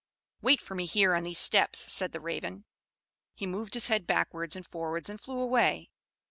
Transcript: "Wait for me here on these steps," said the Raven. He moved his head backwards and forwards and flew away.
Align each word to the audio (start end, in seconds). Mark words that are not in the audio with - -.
"Wait 0.41 0.59
for 0.59 0.73
me 0.73 0.87
here 0.87 1.13
on 1.13 1.21
these 1.21 1.37
steps," 1.37 1.77
said 1.93 2.11
the 2.11 2.19
Raven. 2.19 2.65
He 3.35 3.45
moved 3.45 3.75
his 3.75 3.85
head 3.85 4.07
backwards 4.07 4.55
and 4.55 4.65
forwards 4.65 5.11
and 5.11 5.21
flew 5.21 5.39
away. 5.39 5.91